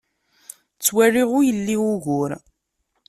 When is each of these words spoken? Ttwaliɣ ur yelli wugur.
Ttwaliɣ 0.77 1.27
ur 1.37 1.43
yelli 1.47 1.75
wugur. 1.83 2.31